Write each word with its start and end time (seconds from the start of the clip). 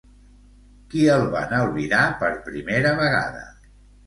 Qui 0.93 1.03
el 1.15 1.25
van 1.35 1.53
albirar 1.57 2.01
per 2.23 2.31
primera 2.49 2.97
vegada? 3.03 3.47